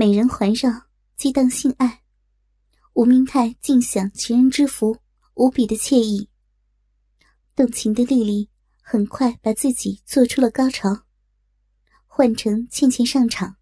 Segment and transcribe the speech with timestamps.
[0.00, 0.86] 美人环绕，
[1.18, 2.00] 激荡性爱，
[2.94, 4.96] 吴明泰尽享情人之福，
[5.34, 6.30] 无比的惬意。
[7.54, 8.48] 动情的丽丽
[8.80, 11.02] 很快把自己做出了高潮，
[12.06, 13.56] 换成倩倩上场，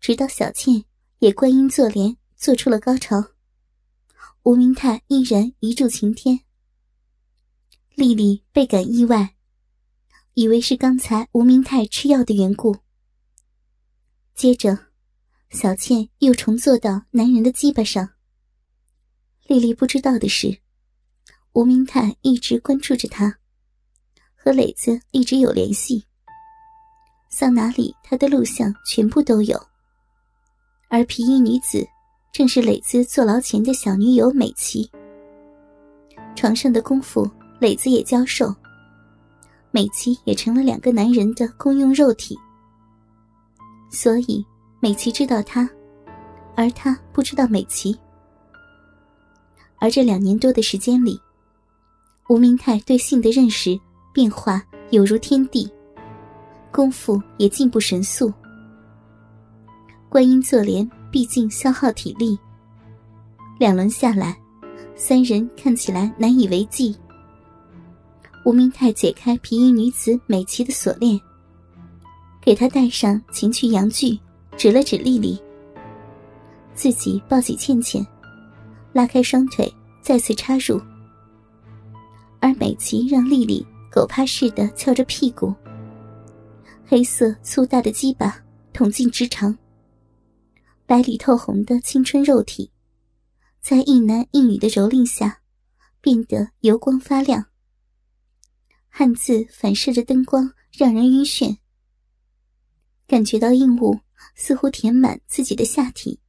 [0.00, 0.86] 直到小倩
[1.18, 3.22] 也观音坐莲，做出了高潮。
[4.44, 6.40] 吴明泰依然一柱擎天。
[7.94, 9.36] 丽丽倍感意外，
[10.32, 12.78] 以为是刚才吴明泰吃药的缘故。
[14.34, 14.86] 接着，
[15.50, 18.08] 小倩又重坐到男人的鸡巴上。
[19.46, 20.58] 丽丽不知道的是，
[21.52, 23.36] 吴明泰一直关注着她，
[24.36, 26.04] 和磊子一直有联系。
[27.30, 29.60] 桑拿里他的录像全部都有，
[30.88, 31.86] 而皮衣女子
[32.32, 34.90] 正是磊子坐牢前的小女友美琪。
[36.34, 37.30] 床上的功夫。
[37.60, 38.54] 磊子也教授，
[39.70, 42.34] 美琪也成了两个男人的公用肉体，
[43.90, 44.42] 所以
[44.82, 45.68] 美琪知道他，
[46.56, 47.94] 而他不知道美琪。
[49.78, 51.20] 而这两年多的时间里，
[52.30, 53.78] 吴明泰对性的认识
[54.12, 55.70] 变化有如天地，
[56.72, 58.32] 功夫也进步神速。
[60.08, 62.38] 观音坐莲毕竟消耗体力，
[63.58, 64.34] 两轮下来，
[64.96, 66.96] 三人看起来难以为继。
[68.46, 71.20] 吴明泰解开皮衣女子美琪的锁链，
[72.40, 74.18] 给她戴上情趣阳具，
[74.60, 75.42] 指了指丽丽，
[76.74, 78.06] 自己抱起倩倩，
[78.92, 80.78] 拉开双腿，再次插入。
[82.40, 85.54] 而美琪让丽丽狗趴似的翘着屁股，
[86.84, 88.38] 黑色粗大的鸡巴
[88.74, 89.56] 捅进直肠，
[90.84, 92.70] 白里透红的青春肉体，
[93.62, 95.40] 在一男一女的蹂躏下，
[96.02, 97.46] 变得油光发亮。
[98.90, 101.56] 汉字反射着灯光，让人晕眩。
[103.10, 103.98] 感觉到硬物
[104.36, 106.20] 似乎填满自己的下体，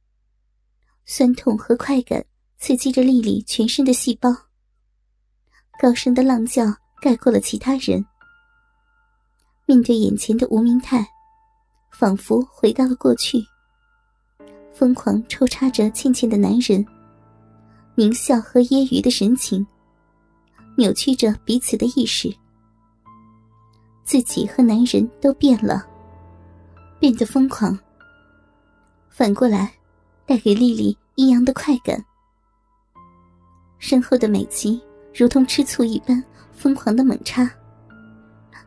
[1.06, 2.24] 酸痛和快感
[2.58, 4.34] 刺激着丽丽全身的细胞。
[5.80, 6.64] 高声的浪叫
[7.00, 8.04] 盖过了其他人。
[9.64, 11.06] 面对眼前的吴明泰，
[11.92, 13.38] 仿佛回到了过去。
[14.74, 16.84] 疯狂抽插着倩倩的男人，
[17.94, 19.64] 狞笑和揶揄的神情，
[20.76, 22.28] 扭曲着彼此的意识。
[24.02, 25.86] 自己和男人都变了，
[27.02, 27.76] 变得疯狂。
[29.10, 29.72] 反过来，
[30.24, 32.00] 带给丽丽异样的快感。
[33.80, 34.80] 身后的美琪
[35.12, 37.50] 如同吃醋一般疯狂的猛插，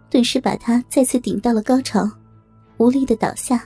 [0.09, 2.11] 顿时把她再次顶到了高潮，
[2.75, 3.65] 无力的倒下。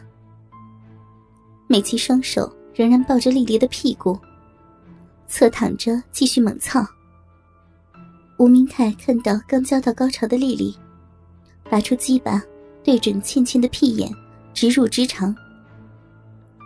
[1.66, 4.16] 美琪双手仍然抱着丽丽的屁股，
[5.26, 6.86] 侧躺着继续猛操。
[8.38, 10.78] 吴明泰看到刚交到高潮的丽丽。
[11.72, 12.40] 拔出鸡巴，
[12.84, 14.12] 对准倩倩的屁眼，
[14.60, 15.34] 直入直肠。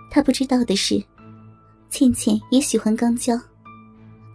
[0.09, 0.99] 他不知道的是，
[1.91, 3.39] 倩倩也喜欢肛交，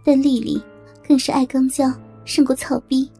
[0.01, 0.63] 但丽丽
[1.05, 1.91] 更是爱肛交
[2.23, 3.11] 胜过操逼。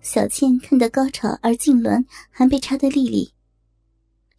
[0.00, 3.32] 小倩看到高潮而痉挛还被插的丽丽，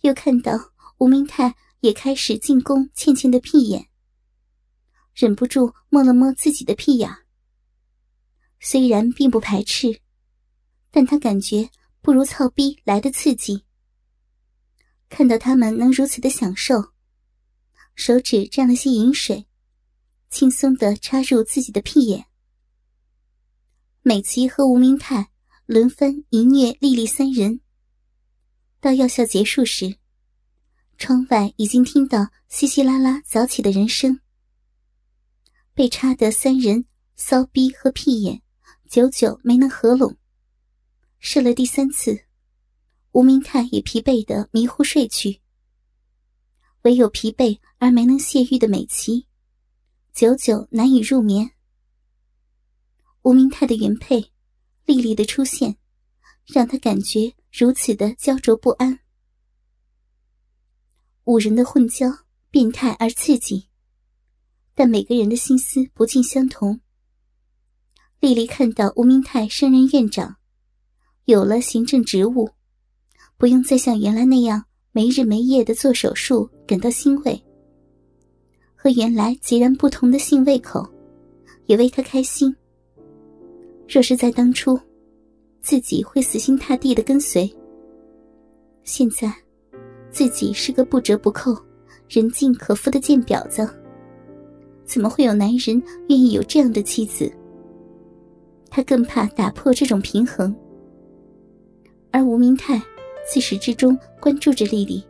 [0.02, 0.60] 又看到
[0.98, 3.88] 吴明泰也开始进攻倩倩的屁眼，
[5.14, 7.10] 忍不住摸了摸自己的屁眼。
[8.60, 10.02] 虽然并不排斥。
[10.94, 11.70] 但他感觉
[12.02, 13.64] 不如操逼来的刺激。
[15.12, 16.94] 看到他们能如此的享受，
[17.96, 19.46] 手指沾了些饮水，
[20.30, 22.28] 轻松的插入自己的屁眼。
[24.02, 25.30] 美琪和吴明泰
[25.66, 27.60] 轮番一虐丽丽三人。
[28.80, 29.98] 到药效结束时，
[30.98, 34.22] 窗外已经听到稀稀拉拉早起的人声。
[35.74, 36.86] 被插的三人
[37.18, 38.42] 骚逼和屁眼，
[38.90, 40.18] 久久没能合拢。
[41.20, 42.24] 射了第三次，
[43.14, 45.42] 吴明泰也疲惫的迷糊睡去。
[46.84, 49.28] 唯有疲惫而没能泄欲的美琪，
[50.14, 51.52] 久久难以入眠。
[53.24, 54.32] 吴明泰的原配
[54.86, 55.78] 丽丽的出现，
[56.46, 59.00] 让他感觉如此的焦灼不安。
[61.26, 62.08] 五人的混交
[62.50, 63.68] 变态而刺激，
[64.74, 66.80] 但每个人的心思不尽相同。
[68.22, 70.38] 丽丽看到吴明泰升任院长。
[71.26, 72.50] 有了行政职务，
[73.42, 77.44] 不用再像原来那样没日没夜的做手术，感到欣慰。
[78.76, 80.88] 和原来截然不同的性胃口，
[81.66, 82.56] 也为他开心。
[83.90, 84.80] 若是在当初，
[85.60, 87.52] 自己会死心塌地的跟随。
[88.84, 89.34] 现在，
[90.12, 91.52] 自己是个不折不扣、
[92.08, 93.68] 人尽可夫的贱婊子，
[94.86, 97.34] 怎么会有男人愿意有这样的妻子？
[98.70, 100.56] 他更怕打破这种平衡。
[102.12, 102.80] 而吴明泰
[103.26, 105.04] 自始至终关注着丽丽，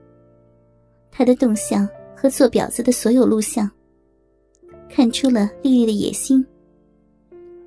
[1.12, 3.70] 她的动向和做婊子的所有录像，
[4.90, 6.46] 看出了丽丽的野心。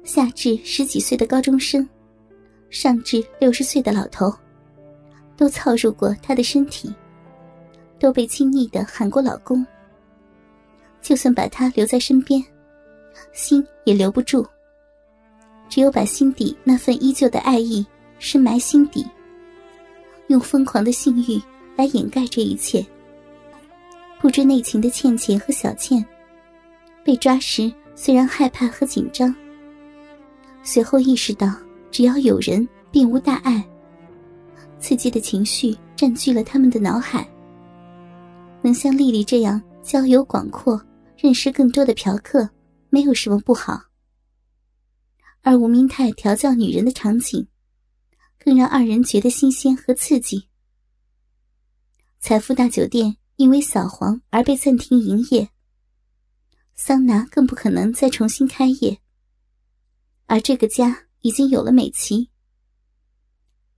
[0.03, 1.89] 下至十几岁的高中生，
[2.69, 4.33] 上至六十岁的老头，
[5.37, 6.95] 都操入过她的身体，
[7.99, 9.67] 都被轻易的喊过老公。
[11.01, 12.43] 就算把他留在身边，
[13.33, 14.47] 心也留不住。
[15.69, 17.85] 只有把心底那份依旧的爱意
[18.19, 19.07] 深埋心底，
[20.29, 21.41] 用疯狂的性欲
[21.77, 22.85] 来掩盖这一切。
[24.21, 26.05] 不知内情的倩倩和小倩，
[27.05, 29.35] 被抓时虽然害怕和紧张。
[30.63, 31.55] 随后意识到，
[31.91, 33.63] 只要有人，并无大碍。
[34.79, 37.29] 刺激的情绪占据了他们的脑海。
[38.63, 40.81] 能像丽丽这样交友广阔、
[41.19, 42.49] 认识更多的嫖客，
[42.89, 43.79] 没有什么不好。
[45.43, 47.47] 而吴明泰调教女人的场景，
[48.45, 50.51] 更让二人觉得新鲜和刺激。
[52.21, 55.49] 财富大酒店因为扫黄而被暂停营业，
[56.75, 58.99] 桑拿更不可能再重新开业。
[60.27, 62.29] 而这个家已经有了美琪。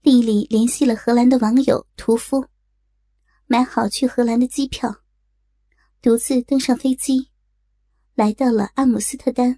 [0.01, 2.45] 丽丽联系了荷兰的网友屠夫，
[3.45, 4.93] 买好去荷兰的机票，
[6.01, 7.29] 独自登上飞机，
[8.15, 9.57] 来到了阿姆斯特丹。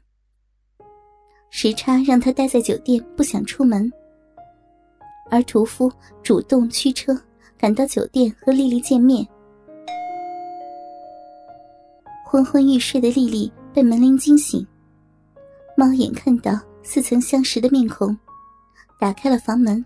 [1.50, 3.92] 时差让他待在酒店，不想出门。
[5.30, 5.92] 而屠夫
[6.24, 7.20] 主动驱车
[7.58, 9.28] 赶到酒店和丽丽见面。
[12.26, 14.66] 昏昏欲睡的丽丽被门铃惊醒，
[15.76, 16.60] 猫眼看到。
[16.82, 18.18] 似曾相识的面孔，
[19.00, 19.86] 打开了房门。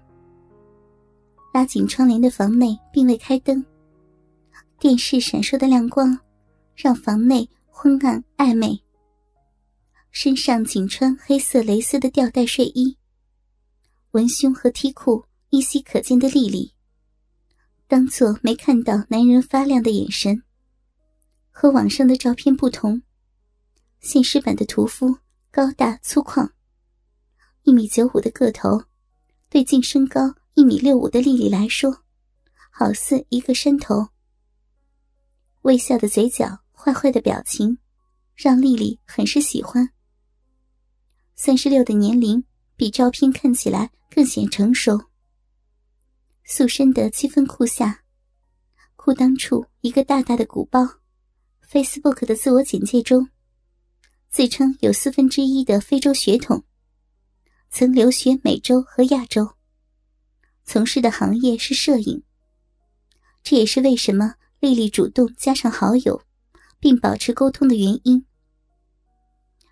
[1.53, 3.61] 拉紧窗帘的房内并未开灯，
[4.79, 6.17] 电视闪烁的亮光
[6.75, 8.79] 让房内昏暗暧昧。
[10.11, 12.95] 身上仅穿黑色蕾丝的吊带睡衣，
[14.11, 16.73] 文胸和 T 裤依稀可见的丽丽，
[17.87, 20.41] 当作没看到男人发亮的眼神。
[21.51, 23.03] 和网上的照片不同，
[23.99, 25.19] 现实版的屠夫
[25.51, 26.49] 高大粗犷。
[27.61, 28.85] 一米九五的个头，
[29.47, 32.03] 对净身高一米六五的丽丽来说，
[32.71, 34.07] 好似一个山头。
[35.61, 37.77] 微笑的嘴角，坏坏的表情，
[38.33, 39.91] 让丽丽很是喜欢。
[41.35, 42.43] 三十六的年龄，
[42.75, 44.99] 比照片看起来更显成熟。
[46.45, 48.03] 塑身的七分裤下，
[48.95, 50.87] 裤裆处一个大大的鼓包。
[51.71, 53.29] Facebook 的自我简介中，
[54.29, 56.63] 自称有四分之一的非洲血统。
[57.71, 59.55] 曾留学美洲和亚洲，
[60.63, 62.21] 从事的行业是摄影。
[63.41, 66.21] 这也是为什么丽丽主动加上好友，
[66.79, 68.25] 并保持沟通的原因。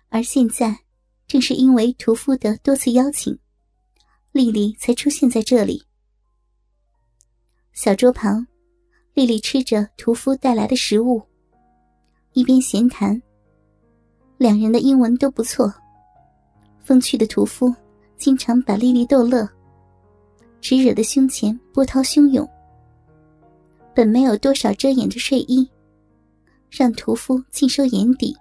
[0.08, 0.80] 而现在，
[1.28, 3.38] 正是因为屠夫的多次邀请，
[4.32, 5.84] 丽丽才出现在这里。
[7.72, 8.46] 小桌旁，
[9.14, 11.22] 丽丽吃着屠夫带来的食物，
[12.34, 13.20] 一边闲谈。
[14.36, 15.72] 两人的英文都不错，
[16.80, 17.74] 风趣的屠夫。
[18.18, 19.48] 经常把丽丽逗乐，
[20.60, 22.48] 只惹得胸前波涛汹涌。
[23.92, 25.68] 本没有多少遮掩的睡衣，
[26.70, 28.36] 让屠夫尽收眼底。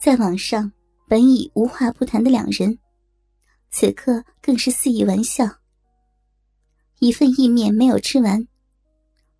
[0.00, 0.72] 在网上
[1.06, 2.76] 本已无话不谈的两人，
[3.70, 5.48] 此刻更是肆意玩笑。
[6.98, 8.46] 一份意面没有吃完，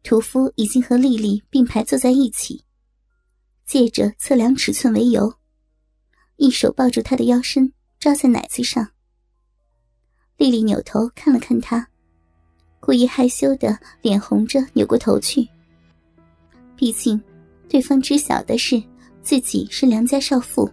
[0.02, 2.64] 屠夫已经和丽丽并排坐在一起，
[3.64, 5.34] 借着测量尺寸为由，
[6.36, 7.72] 一手抱住她的腰身。
[7.98, 8.86] 抓在奶子上，
[10.36, 11.88] 丽丽扭头看了看他，
[12.78, 15.48] 故意害羞的脸红着扭过头去。
[16.76, 17.20] 毕竟，
[17.70, 18.80] 对方知晓的是
[19.22, 20.70] 自己是良家少妇。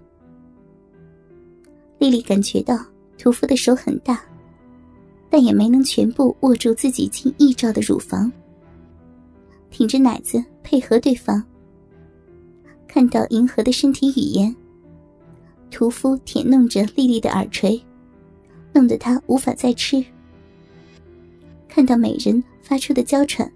[1.98, 2.78] 丽丽感觉到
[3.18, 4.22] 屠夫的手很大，
[5.34, 8.32] 但也没能全部握住自己近一兆的乳房，
[9.72, 11.44] 挺着奶子配合对方。
[12.88, 14.56] 看到银河的身体语言。
[15.72, 17.84] 屠夫舔弄着丽丽的耳垂，
[18.74, 20.06] 弄得她无法再吃。
[21.68, 23.52] 看到美人发出的娇喘，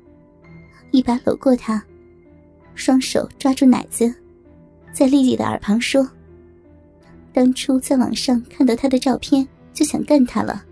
[0.90, 1.86] 一把搂过她，
[2.74, 4.12] 双手抓住奶子，
[4.92, 6.10] 在丽丽的耳旁说
[7.32, 10.64] ：“当初在网上看到她的照片，就想干她了。”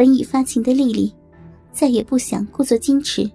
[0.00, 1.14] 本已发情的丽丽，
[1.72, 3.30] 再也不想故作矜持，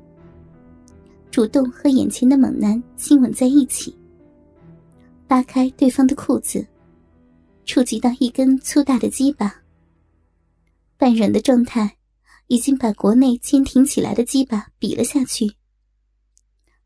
[1.29, 3.95] 主动和眼前的猛男亲吻在一起。
[5.27, 6.65] 扒开对方的裤子，
[7.65, 9.62] 触及到一根粗大的鸡巴。
[10.98, 11.98] 半软的状态，
[12.48, 15.57] 已经把国内坚挺起来的鸡巴比了下去。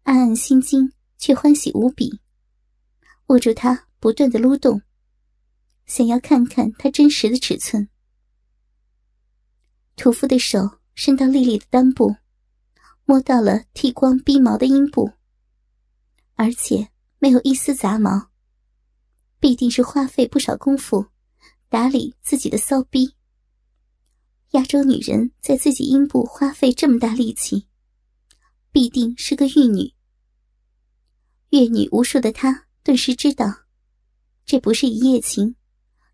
[0.03, 2.19] 暗暗心惊，却欢喜无比，
[3.27, 4.81] 握住它，不断的撸动，
[5.85, 7.87] 想要看看它真实的尺寸。
[9.99, 12.15] 屠夫的手伸到丽丽的裆部，
[13.03, 15.11] 摸到了剃光逼毛的阴部，
[16.35, 16.89] 而且
[17.19, 18.29] 没有一丝杂毛，
[19.41, 21.05] 必定是花费不少功夫
[21.67, 23.13] 打理自己的骚逼。
[24.51, 27.67] 亚洲女人在自己阴部花费这么大力气，
[28.71, 29.93] 必定是个玉女。
[31.49, 33.65] 阅女无数的她顿时知道，
[34.45, 35.55] 这不是一夜情，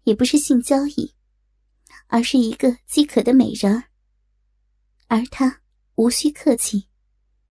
[0.05, 1.13] 也不是性交易，
[2.15, 3.83] 而是一个饥渴的美人儿。
[5.09, 5.59] 而他
[5.95, 6.87] 无需客气，